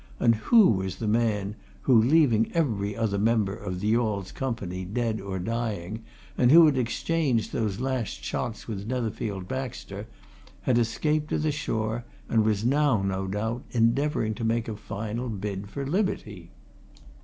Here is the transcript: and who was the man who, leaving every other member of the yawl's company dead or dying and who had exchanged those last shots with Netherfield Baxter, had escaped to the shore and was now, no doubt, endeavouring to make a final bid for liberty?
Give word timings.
and 0.19 0.33
who 0.49 0.67
was 0.69 0.95
the 0.95 1.07
man 1.07 1.55
who, 1.81 1.93
leaving 2.01 2.49
every 2.55 2.95
other 2.95 3.19
member 3.19 3.53
of 3.55 3.81
the 3.81 3.89
yawl's 3.89 4.31
company 4.31 4.83
dead 4.83 5.21
or 5.21 5.37
dying 5.37 6.03
and 6.39 6.51
who 6.51 6.65
had 6.65 6.75
exchanged 6.75 7.53
those 7.53 7.79
last 7.79 8.23
shots 8.23 8.67
with 8.67 8.87
Netherfield 8.87 9.47
Baxter, 9.47 10.07
had 10.63 10.79
escaped 10.79 11.29
to 11.29 11.37
the 11.37 11.51
shore 11.51 12.03
and 12.27 12.43
was 12.43 12.65
now, 12.65 13.03
no 13.03 13.27
doubt, 13.27 13.61
endeavouring 13.69 14.33
to 14.33 14.43
make 14.43 14.67
a 14.67 14.75
final 14.75 15.29
bid 15.29 15.69
for 15.69 15.85
liberty? 15.85 16.49